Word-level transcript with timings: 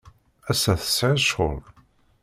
Ass-a, 0.49 0.73
tesɛid 0.81 1.19
ccɣel? 1.27 1.61